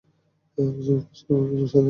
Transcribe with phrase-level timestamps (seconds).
[0.57, 1.79] একজন কৃষ্ণাঙ্গ, একজন শ্বেতাঙ্গ।